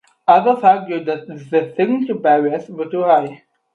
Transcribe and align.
Others 0.27 0.63
argued 0.63 1.05
that 1.05 1.27
the 1.27 1.37
signature 1.37 2.15
barriers 2.15 2.67
were 2.69 2.89
too 2.89 3.03
high. 3.03 3.43